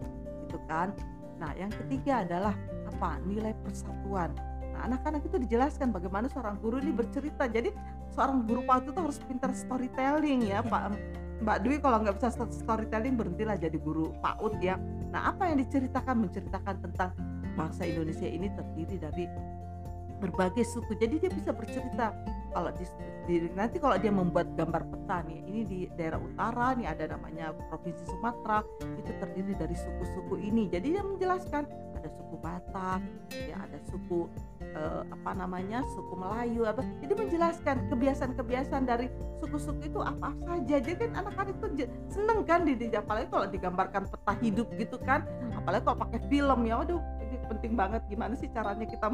Itu 0.52 0.60
kan. 0.68 0.92
Nah, 1.40 1.56
yang 1.56 1.72
ketiga 1.72 2.28
adalah 2.28 2.52
apa? 2.84 3.16
Nilai 3.24 3.56
persatuan. 3.64 4.36
Nah, 4.76 4.92
anak-anak 4.92 5.24
itu 5.24 5.40
dijelaskan 5.40 5.96
bagaimana 5.96 6.28
seorang 6.28 6.60
guru 6.60 6.84
ini 6.84 6.92
bercerita. 6.92 7.48
Jadi 7.48 7.72
seorang 8.12 8.44
guru 8.44 8.68
PAUD 8.68 8.92
itu 8.92 9.00
harus 9.00 9.20
pintar 9.24 9.56
storytelling 9.56 10.52
ya, 10.52 10.60
Pak 10.60 11.00
Mbak 11.40 11.58
Dwi 11.64 11.80
kalau 11.80 12.04
nggak 12.04 12.20
bisa 12.20 12.36
storytelling 12.52 13.16
berhentilah 13.16 13.56
jadi 13.56 13.80
guru 13.80 14.12
PAUD 14.20 14.60
ya. 14.60 14.76
Nah 15.16 15.32
apa 15.32 15.48
yang 15.48 15.64
diceritakan 15.64 16.28
menceritakan 16.28 16.76
tentang 16.84 17.16
bangsa 17.56 17.88
Indonesia 17.88 18.28
ini 18.28 18.52
terdiri 18.52 18.96
dari 19.00 19.26
berbagai 20.20 20.68
suku. 20.68 20.94
Jadi 21.00 21.24
dia 21.24 21.32
bisa 21.32 21.56
bercerita. 21.56 22.14
Kalau 22.50 22.74
di, 22.74 22.86
di, 23.30 23.36
nanti 23.54 23.78
kalau 23.78 23.96
dia 24.02 24.10
membuat 24.10 24.52
gambar 24.58 24.82
peta 24.90 25.22
nih, 25.30 25.40
ini 25.46 25.62
di 25.64 25.80
daerah 25.94 26.18
utara 26.18 26.74
nih 26.74 26.90
ada 26.90 27.14
namanya 27.14 27.54
provinsi 27.70 28.04
Sumatera 28.10 28.66
itu 28.98 29.12
terdiri 29.22 29.54
dari 29.54 29.76
suku-suku 29.78 30.36
ini. 30.42 30.66
Jadi 30.68 30.98
dia 30.98 31.04
menjelaskan 31.06 31.64
ada 32.00 32.10
suku 32.16 32.36
Batak, 32.40 33.02
ya 33.36 33.60
ada 33.60 33.80
suku 33.92 34.32
uh, 34.72 35.04
apa 35.04 35.32
namanya 35.36 35.84
suku 35.94 36.14
Melayu 36.16 36.64
apa. 36.66 36.82
Jadi 37.04 37.14
menjelaskan 37.14 37.76
kebiasaan-kebiasaan 37.92 38.84
dari 38.88 39.12
suku-suku 39.38 39.92
itu 39.92 40.00
apa 40.02 40.32
saja. 40.48 40.82
Jadi 40.82 40.96
kan 40.96 41.22
anak-anak 41.22 41.54
itu 41.54 41.86
seneng 42.10 42.48
kan 42.48 42.66
di, 42.66 42.88
apalagi 42.96 43.28
kalau 43.30 43.46
digambarkan 43.46 44.10
peta 44.10 44.34
hidup 44.42 44.68
gitu 44.80 44.98
kan. 45.04 45.28
Apalagi 45.54 45.84
kalau 45.86 45.98
pakai 46.02 46.20
film 46.32 46.60
ya 46.66 46.82
waduh 46.82 47.02
penting 47.50 47.74
banget. 47.74 48.06
Gimana 48.06 48.38
sih 48.38 48.48
caranya 48.54 48.86
kita 48.86 49.10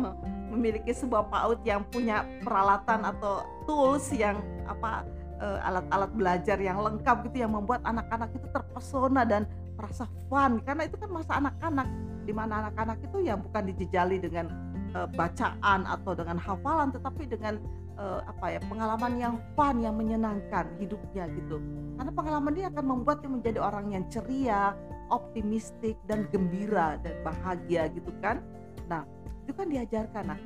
memiliki 0.52 0.92
sebuah 0.92 1.32
PAUD 1.32 1.64
yang 1.64 1.88
punya 1.88 2.28
peralatan 2.44 3.08
atau 3.08 3.48
tools 3.64 4.12
yang 4.12 4.44
apa 4.68 5.08
eh, 5.40 5.60
alat-alat 5.64 6.12
belajar 6.12 6.58
yang 6.60 6.78
lengkap 6.84 7.32
gitu 7.32 7.48
yang 7.48 7.56
membuat 7.56 7.80
anak-anak 7.88 8.30
itu 8.36 8.48
terpesona 8.52 9.24
dan 9.24 9.48
merasa 9.80 10.06
fun? 10.28 10.60
Karena 10.68 10.84
itu 10.86 11.00
kan 11.00 11.10
masa 11.10 11.40
anak-anak 11.40 11.88
di 12.26 12.34
mana 12.34 12.68
anak-anak 12.68 12.98
itu 13.06 13.18
ya 13.22 13.38
bukan 13.38 13.64
dijejali 13.70 14.18
dengan 14.18 14.50
uh, 14.98 15.08
bacaan 15.14 15.86
atau 15.86 16.18
dengan 16.18 16.42
hafalan 16.42 16.90
tetapi 16.90 17.30
dengan 17.30 17.62
uh, 18.02 18.26
apa 18.26 18.58
ya 18.58 18.60
pengalaman 18.66 19.14
yang 19.20 19.36
fun 19.54 19.78
yang 19.84 19.96
menyenangkan 20.00 20.66
hidupnya 20.82 21.30
gitu. 21.36 21.62
Karena 21.96 22.12
pengalaman 22.12 22.52
ini 22.58 22.66
akan 22.72 22.86
membuat 22.86 23.22
dia 23.22 23.32
menjadi 23.32 23.60
orang 23.62 23.86
yang 23.94 24.04
ceria 24.10 24.74
optimistik 25.10 25.98
dan 26.10 26.26
gembira 26.30 26.98
dan 27.02 27.16
bahagia 27.22 27.90
gitu 27.94 28.12
kan? 28.20 28.42
Nah 28.90 29.06
itu 29.46 29.54
kan 29.54 29.70
diajarkan. 29.70 30.24
Nah 30.26 30.40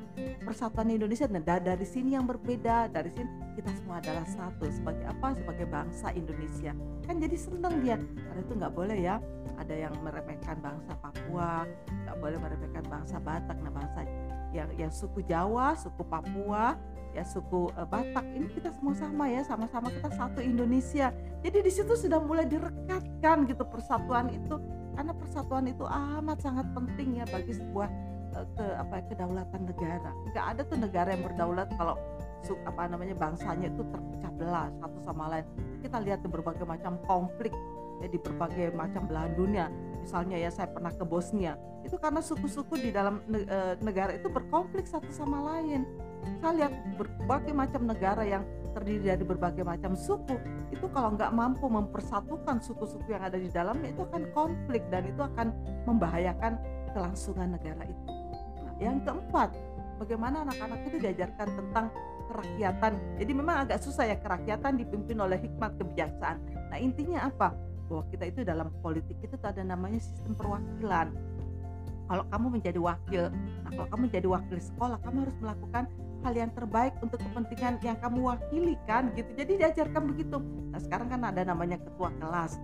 persatuan 0.44 0.92
Indonesia 0.92 1.24
nah 1.28 1.40
dari 1.40 1.86
sini 1.86 2.16
yang 2.16 2.28
berbeda 2.28 2.92
dari 2.92 3.12
sini 3.16 3.28
kita 3.56 3.70
semua 3.80 3.98
adalah 4.00 4.26
satu 4.28 4.68
sebagai 4.68 5.06
apa? 5.08 5.36
Sebagai 5.36 5.66
bangsa 5.68 6.12
Indonesia. 6.12 6.72
Kan 7.04 7.20
jadi 7.20 7.36
seneng 7.36 7.80
dia. 7.80 7.96
Karena 7.98 8.40
itu 8.40 8.52
nggak 8.56 8.74
boleh 8.76 8.98
ya 9.00 9.16
ada 9.60 9.74
yang 9.76 9.92
meremehkan 10.00 10.56
bangsa 10.64 10.96
Papua 10.96 11.68
nggak 12.08 12.16
boleh 12.16 12.38
meremehkan 12.40 12.84
bangsa 12.88 13.20
Batak 13.20 13.60
nah 13.60 13.72
bangsa 13.72 14.00
yang 14.50 14.68
yang 14.76 14.90
suku 14.90 15.22
Jawa, 15.26 15.78
suku 15.78 16.02
Papua, 16.06 16.74
ya 17.14 17.22
suku 17.26 17.70
uh, 17.74 17.86
Batak 17.86 18.26
ini 18.34 18.46
kita 18.50 18.70
semua 18.74 18.94
sama 18.94 19.24
ya, 19.30 19.42
sama-sama 19.46 19.88
kita 19.90 20.10
satu 20.14 20.40
Indonesia. 20.42 21.14
Jadi 21.42 21.58
di 21.62 21.72
situ 21.72 21.92
sudah 21.94 22.18
mulai 22.22 22.46
direkatkan 22.46 23.46
gitu 23.46 23.62
persatuan 23.66 24.30
itu 24.30 24.58
karena 24.94 25.12
persatuan 25.14 25.64
itu 25.70 25.86
amat 25.86 26.38
sangat 26.42 26.66
penting 26.74 27.22
ya 27.22 27.24
bagi 27.30 27.54
sebuah 27.54 27.88
uh, 28.36 28.46
ke 28.58 28.64
apa 28.78 28.94
ya, 28.98 29.02
kedaulatan 29.14 29.60
negara. 29.66 30.10
Enggak 30.30 30.44
ada 30.56 30.62
tuh 30.66 30.78
negara 30.78 31.08
yang 31.14 31.22
berdaulat 31.26 31.68
kalau 31.78 31.94
suk 32.40 32.56
apa 32.64 32.88
namanya 32.88 33.12
bangsanya 33.14 33.68
itu 33.68 33.84
terpecah 33.84 34.32
belah 34.34 34.68
satu 34.80 34.98
sama 35.04 35.24
lain. 35.30 35.46
Kita 35.80 35.98
lihat 36.00 36.24
berbagai 36.24 36.64
macam 36.64 36.96
konflik 37.04 37.52
di 38.08 38.18
berbagai 38.20 38.72
macam 38.72 39.04
belahan 39.04 39.32
dunia. 39.36 39.66
Misalnya 40.00 40.40
ya 40.40 40.48
saya 40.48 40.70
pernah 40.72 40.88
ke 40.94 41.04
Bosnia, 41.04 41.60
itu 41.84 41.96
karena 42.00 42.24
suku-suku 42.24 42.80
di 42.80 42.88
dalam 42.88 43.20
e, 43.28 43.76
negara 43.84 44.16
itu 44.16 44.32
berkonflik 44.32 44.88
satu 44.88 45.08
sama 45.12 45.44
lain. 45.56 45.84
Saya 46.40 46.52
lihat 46.56 46.72
berbagai 46.96 47.52
macam 47.52 47.84
negara 47.84 48.24
yang 48.24 48.44
terdiri 48.72 49.12
dari 49.12 49.24
berbagai 49.26 49.64
macam 49.66 49.92
suku, 49.92 50.40
itu 50.72 50.86
kalau 50.94 51.12
nggak 51.18 51.32
mampu 51.34 51.68
mempersatukan 51.68 52.62
suku-suku 52.64 53.12
yang 53.12 53.26
ada 53.26 53.36
di 53.36 53.50
dalamnya 53.52 53.92
itu 53.92 54.06
akan 54.08 54.30
konflik 54.32 54.80
dan 54.88 55.04
itu 55.04 55.20
akan 55.20 55.52
membahayakan 55.84 56.56
kelangsungan 56.96 57.58
negara 57.58 57.84
itu. 57.84 58.04
Nah, 58.64 58.74
yang 58.80 59.02
keempat, 59.04 59.52
bagaimana 60.00 60.48
anak-anak 60.48 60.80
itu 60.88 60.96
diajarkan 61.02 61.48
tentang 61.58 61.86
kerakyatan. 62.30 62.92
Jadi 63.18 63.32
memang 63.34 63.66
agak 63.66 63.82
susah 63.82 64.06
ya 64.06 64.16
kerakyatan 64.16 64.78
dipimpin 64.78 65.18
oleh 65.18 65.36
hikmat 65.42 65.74
kebijaksanaan. 65.76 66.38
Nah 66.70 66.78
intinya 66.78 67.26
apa? 67.26 67.50
Bahwa 67.90 68.06
kita 68.14 68.24
itu 68.30 68.40
dalam 68.46 68.70
politik 68.78 69.18
itu 69.18 69.34
ada 69.42 69.66
namanya 69.66 69.98
sistem 69.98 70.38
perwakilan. 70.38 71.10
Kalau 72.06 72.24
kamu 72.30 72.46
menjadi 72.58 72.78
wakil 72.78 73.24
nah 73.66 73.70
kalau 73.74 73.86
kamu 73.90 74.02
menjadi 74.10 74.28
wakil 74.30 74.58
sekolah 74.58 74.98
kamu 75.02 75.16
harus 75.26 75.36
melakukan 75.38 75.84
hal 76.20 76.34
yang 76.34 76.50
terbaik 76.52 76.94
untuk 77.02 77.18
kepentingan 77.22 77.74
yang 77.82 77.98
kamu 77.98 78.18
wakili 78.30 78.74
kan 78.86 79.10
gitu. 79.18 79.30
Jadi 79.34 79.52
diajarkan 79.58 80.02
begitu. 80.10 80.38
Nah 80.70 80.78
sekarang 80.78 81.10
kan 81.10 81.22
ada 81.26 81.42
namanya 81.42 81.78
ketua 81.82 82.14
kelas 82.22 82.58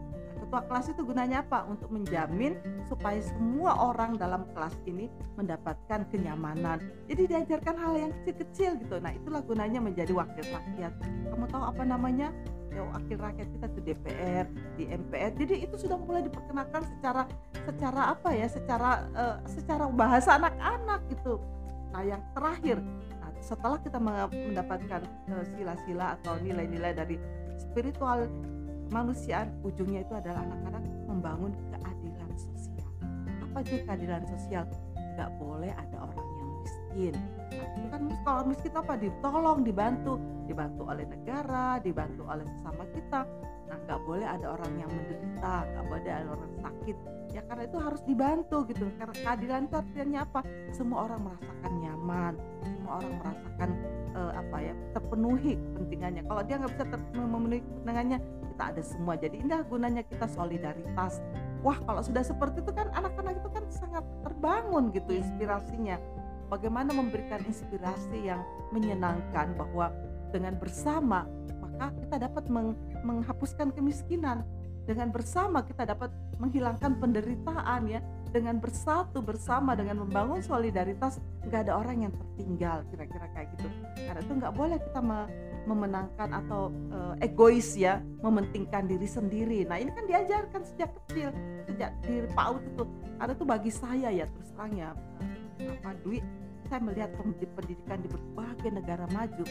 ketua 0.46 0.62
kelas 0.70 0.86
itu 0.94 1.02
gunanya 1.02 1.42
apa? 1.42 1.66
Untuk 1.66 1.90
menjamin 1.90 2.54
supaya 2.86 3.18
semua 3.18 3.74
orang 3.90 4.14
dalam 4.14 4.46
kelas 4.54 4.78
ini 4.86 5.10
mendapatkan 5.34 6.06
kenyamanan. 6.14 6.78
Jadi 7.10 7.34
diajarkan 7.34 7.74
hal 7.74 7.92
yang 7.98 8.10
kecil-kecil 8.22 8.78
gitu. 8.78 8.96
Nah 9.02 9.10
itulah 9.10 9.42
gunanya 9.42 9.82
menjadi 9.82 10.14
wakil 10.14 10.46
rakyat. 10.46 10.94
Kamu 11.02 11.44
tahu 11.50 11.64
apa 11.66 11.82
namanya? 11.82 12.30
Ya 12.70 12.86
wakil 12.86 13.18
rakyat 13.18 13.48
kita 13.58 13.66
di 13.74 13.80
DPR 13.90 14.44
di 14.76 14.84
MPR 14.86 15.32
jadi 15.32 15.64
itu 15.64 15.74
sudah 15.80 15.96
mulai 15.96 16.22
diperkenalkan 16.28 16.84
secara 16.94 17.26
secara 17.66 18.02
apa 18.14 18.30
ya? 18.30 18.46
Secara 18.46 18.90
uh, 19.18 19.36
secara 19.50 19.90
bahasa 19.90 20.38
anak-anak 20.38 21.10
gitu. 21.10 21.42
Nah 21.90 22.06
yang 22.06 22.22
terakhir. 22.38 22.78
Nah, 23.18 23.34
setelah 23.42 23.82
kita 23.82 23.98
mendapatkan 23.98 25.02
uh, 25.34 25.44
sila-sila 25.58 26.14
atau 26.22 26.38
nilai-nilai 26.38 26.94
dari 26.94 27.18
spiritual 27.58 28.30
manusia 28.90 29.50
ujungnya 29.66 30.06
itu 30.06 30.14
adalah 30.14 30.42
anak-anak 30.46 30.82
membangun 31.10 31.52
keadilan 31.74 32.30
sosial. 32.36 32.88
Apa 33.42 33.58
itu 33.66 33.82
keadilan 33.86 34.22
sosial? 34.28 34.64
Nggak 35.16 35.30
boleh 35.40 35.72
ada 35.72 35.96
orang 36.06 36.28
yang 36.38 36.50
miskin. 36.60 37.14
Itu 37.50 37.86
kan 37.88 38.02
kalau 38.22 38.42
miskin 38.46 38.72
apa? 38.76 38.92
Ditolong 39.00 39.64
dibantu. 39.64 40.20
Dibantu 40.46 40.82
oleh 40.86 41.04
negara 41.08 41.80
dibantu 41.82 42.22
oleh 42.28 42.44
sesama 42.56 42.84
kita. 42.94 43.26
Nah 43.66 43.76
nggak 43.82 44.00
boleh 44.06 44.26
ada 44.26 44.46
orang 44.54 44.72
yang 44.78 44.90
menderita 44.92 45.54
nggak 45.66 45.84
boleh 45.90 46.02
ada 46.06 46.28
orang 46.30 46.52
sakit. 46.62 46.96
Ya 47.34 47.42
karena 47.44 47.62
itu 47.66 47.78
harus 47.82 48.02
dibantu 48.06 48.58
gitu. 48.70 48.84
Karena 48.96 49.14
keadilan 49.18 49.60
itu 49.66 49.74
artinya 49.76 50.20
apa? 50.22 50.40
Semua 50.70 50.98
orang 51.10 51.20
merasakan 51.26 51.72
nyaman. 51.82 52.34
Semua 52.62 52.92
orang 53.02 53.14
merasakan 53.18 53.70
uh, 54.14 54.32
apa 54.36 54.56
ya? 54.62 54.74
Terpenuhi 54.94 55.52
kepentingannya. 55.58 56.22
Kalau 56.28 56.42
dia 56.46 56.54
nggak 56.62 56.72
bisa 56.76 56.84
memenuhi 57.18 57.60
kepentingannya 57.60 58.18
kita 58.56 58.72
ada 58.72 58.80
semua. 58.80 59.20
Jadi 59.20 59.44
indah 59.44 59.60
gunanya 59.68 60.00
kita 60.00 60.24
solidaritas. 60.32 61.20
Wah 61.60 61.76
kalau 61.84 62.00
sudah 62.00 62.24
seperti 62.24 62.64
itu 62.64 62.72
kan 62.72 62.88
anak-anak 62.96 63.36
itu 63.36 63.52
kan 63.52 63.68
sangat 63.68 64.00
terbangun 64.24 64.88
gitu 64.96 65.12
inspirasinya. 65.12 66.00
Bagaimana 66.48 66.96
memberikan 66.96 67.44
inspirasi 67.44 68.32
yang 68.32 68.40
menyenangkan 68.72 69.52
bahwa 69.60 69.92
dengan 70.32 70.56
bersama 70.56 71.28
maka 71.60 71.92
kita 72.00 72.16
dapat 72.16 72.48
meng 72.48 72.72
menghapuskan 73.04 73.76
kemiskinan. 73.76 74.40
Dengan 74.88 75.12
bersama 75.12 75.60
kita 75.60 75.84
dapat 75.84 76.08
menghilangkan 76.40 76.96
penderitaan 76.96 77.92
ya. 77.92 78.00
Dengan 78.32 78.56
bersatu 78.56 79.20
bersama 79.20 79.76
dengan 79.76 80.00
membangun 80.00 80.40
solidaritas 80.40 81.20
nggak 81.44 81.68
ada 81.68 81.76
orang 81.76 82.08
yang 82.08 82.12
tertinggal 82.16 82.88
kira-kira 82.88 83.28
kayak 83.36 83.52
gitu. 83.58 83.68
Karena 84.00 84.20
itu 84.24 84.32
nggak 84.32 84.54
boleh 84.56 84.78
kita 84.80 85.00
me 85.04 85.28
memenangkan 85.66 86.30
atau 86.30 86.70
uh, 86.94 87.14
egois 87.18 87.74
ya 87.74 88.00
mementingkan 88.22 88.86
diri 88.86 89.04
sendiri. 89.04 89.58
Nah 89.66 89.82
ini 89.82 89.90
kan 89.92 90.06
diajarkan 90.06 90.62
sejak 90.62 90.90
kecil 91.02 91.34
sejak 91.66 91.90
di 92.06 92.24
PAUD 92.32 92.62
itu. 92.62 92.84
Karena 93.18 93.32
itu 93.34 93.44
bagi 93.44 93.72
saya 93.74 94.08
ya 94.14 94.24
terus 94.30 94.48
terang 94.54 94.72
ya 94.78 94.90
apa 95.56 95.90
duit 96.04 96.22
saya 96.66 96.82
melihat 96.82 97.14
pendidikan 97.14 97.98
di 98.02 98.08
berbagai 98.10 98.70
negara 98.74 99.06
maju. 99.14 99.44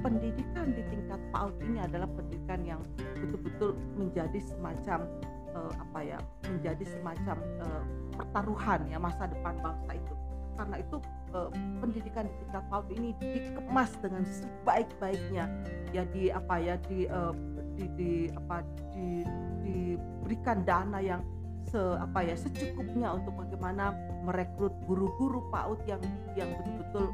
Pendidikan 0.00 0.66
di 0.72 0.82
tingkat 0.88 1.20
PAUD 1.32 1.54
ini 1.64 1.78
adalah 1.80 2.08
pendidikan 2.12 2.60
yang 2.64 2.80
betul-betul 3.20 3.76
menjadi 3.96 4.38
semacam 4.40 5.08
uh, 5.56 5.72
apa 5.76 5.98
ya 6.04 6.18
menjadi 6.48 6.84
semacam 6.88 7.36
uh, 7.60 7.82
pertaruhan 8.16 8.80
ya 8.88 8.98
masa 9.00 9.28
depan 9.28 9.54
bangsa 9.60 9.92
itu 9.96 10.14
karena 10.56 10.76
itu 10.80 10.96
uh, 11.32 11.50
pendidikan 11.80 12.28
di 12.28 12.34
tingkat 12.44 12.64
PAUD 12.68 12.86
ini 12.94 13.10
dikemas 13.18 13.90
dengan 14.00 14.22
sebaik-baiknya. 14.26 15.44
Ya 15.92 16.02
di 16.08 16.32
apa 16.32 16.54
ya 16.60 16.74
di 16.88 17.08
uh, 17.08 17.34
di, 17.76 17.84
di 17.96 18.12
apa 18.32 18.64
di 18.92 19.24
diberikan 19.64 20.64
dana 20.64 21.00
yang 21.00 21.22
se 21.68 21.78
apa 21.78 22.26
ya 22.26 22.34
secukupnya 22.36 23.14
untuk 23.16 23.38
bagaimana 23.38 23.94
merekrut 24.26 24.74
guru-guru 24.84 25.46
PAUD 25.48 25.80
yang 25.88 26.02
yang 26.36 26.50
betul-betul 26.58 27.06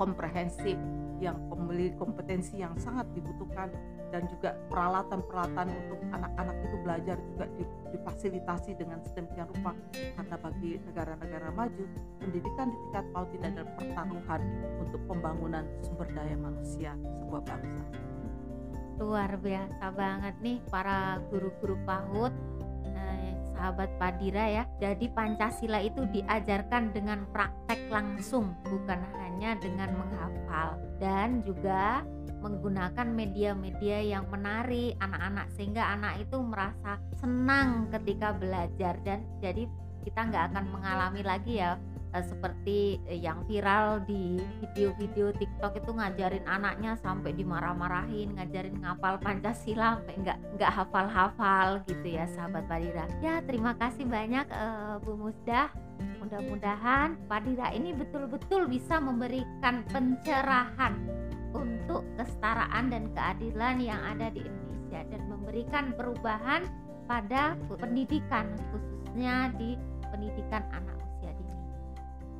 komprehensif 0.00 0.76
yang 1.22 1.38
memiliki 1.46 1.94
kompetensi 1.94 2.58
yang 2.58 2.74
sangat 2.80 3.06
dibutuhkan 3.14 3.70
dan 4.12 4.28
juga 4.28 4.52
peralatan-peralatan 4.68 5.66
untuk 5.72 6.00
anak-anak 6.12 6.56
itu 6.68 6.76
belajar 6.84 7.16
juga 7.32 7.46
difasilitasi 7.90 8.70
dengan 8.76 9.00
sedemikian 9.00 9.48
rupa. 9.48 9.72
Karena 9.96 10.36
bagi 10.36 10.70
negara-negara 10.84 11.48
maju 11.56 11.84
pendidikan 12.20 12.66
di 12.68 12.76
tingkat 12.86 13.04
PAUD 13.16 13.30
ini 13.32 13.46
adalah 13.48 13.72
pertaruhan 13.80 14.40
untuk 14.84 15.00
pembangunan 15.08 15.64
sumber 15.80 16.08
daya 16.12 16.36
manusia 16.36 16.92
sebuah 17.24 17.42
bangsa. 17.48 17.84
Luar 19.00 19.32
biasa 19.40 19.84
banget 19.96 20.34
nih 20.44 20.58
para 20.68 21.16
guru-guru 21.32 21.80
PAUD 21.88 22.32
sahabat 23.62 23.94
Padira 23.94 24.50
ya. 24.50 24.66
Jadi 24.82 25.06
Pancasila 25.14 25.78
itu 25.78 26.02
diajarkan 26.10 26.90
dengan 26.90 27.22
praktek 27.30 27.86
langsung, 27.94 28.58
bukan 28.66 28.98
hanya 29.14 29.54
dengan 29.62 29.94
menghafal. 29.94 30.82
Dan 30.98 31.46
juga 31.46 32.02
menggunakan 32.42 33.06
media-media 33.06 34.18
yang 34.18 34.26
menarik 34.28 34.98
anak-anak 34.98 35.46
sehingga 35.54 35.94
anak 35.94 36.26
itu 36.26 36.42
merasa 36.42 36.98
senang 37.22 37.86
ketika 37.94 38.34
belajar 38.34 38.98
dan 39.06 39.22
jadi 39.38 39.70
kita 40.02 40.20
nggak 40.28 40.44
akan 40.50 40.64
mengalami 40.74 41.22
lagi 41.22 41.62
ya 41.62 41.78
uh, 42.12 42.24
seperti 42.24 43.00
uh, 43.08 43.16
yang 43.16 43.46
viral 43.48 44.04
di 44.04 44.42
video-video 44.60 45.32
TikTok 45.38 45.78
itu 45.78 45.90
ngajarin 45.94 46.44
anaknya 46.44 46.98
sampai 47.00 47.32
dimarah-marahin, 47.32 48.36
ngajarin 48.36 48.82
ngapal 48.82 49.18
Pancasila 49.22 50.02
sampai 50.02 50.14
nggak 50.20 50.38
nggak 50.58 50.72
hafal-hafal 50.72 51.68
gitu 51.88 52.06
ya 52.06 52.24
sahabat 52.34 52.66
Padira. 52.68 53.06
Ya 53.24 53.40
terima 53.42 53.78
kasih 53.78 54.04
banyak 54.06 54.46
uh, 54.52 55.00
Bu 55.02 55.16
Musdah. 55.16 55.72
Mudah-mudahan 56.22 57.18
Padira 57.26 57.70
ini 57.74 57.94
betul-betul 57.94 58.70
bisa 58.70 58.98
memberikan 58.98 59.86
pencerahan 59.90 60.94
untuk 61.52 62.04
kesetaraan 62.16 62.92
dan 62.92 63.08
keadilan 63.12 63.76
yang 63.80 64.00
ada 64.02 64.32
di 64.32 64.44
Indonesia 64.44 65.00
dan 65.08 65.20
memberikan 65.28 65.84
perubahan 65.96 66.68
pada 67.06 67.56
pendidikan 67.80 68.52
khususnya 68.72 69.52
di 69.56 69.76
pendidikan 70.12 70.64
anak 70.72 71.02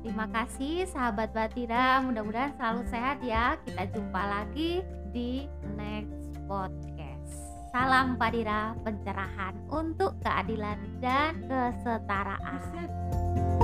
Terima 0.03 0.27
kasih 0.27 0.83
sahabat 0.91 1.31
Batira, 1.31 2.03
mudah-mudahan 2.03 2.51
selalu 2.59 2.83
sehat 2.91 3.23
ya. 3.23 3.55
Kita 3.63 3.87
jumpa 3.87 4.19
lagi 4.19 4.83
di 5.15 5.47
next 5.79 6.35
podcast. 6.43 7.39
Salam 7.71 8.19
Padira, 8.19 8.75
pencerahan 8.83 9.55
untuk 9.71 10.19
keadilan 10.19 10.75
dan 10.99 11.47
kesetaraan. 11.47 13.62